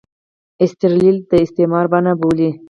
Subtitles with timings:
[0.61, 2.49] ایسټرلي دا د استثمار بڼه بولي.